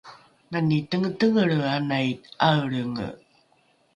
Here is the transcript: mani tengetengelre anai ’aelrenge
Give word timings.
mani 0.51 0.77
tengetengelre 0.89 1.59
anai 1.77 2.07
’aelrenge 2.47 3.07